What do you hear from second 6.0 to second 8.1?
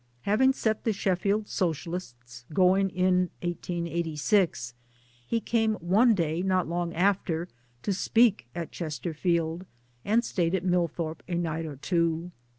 day not long after to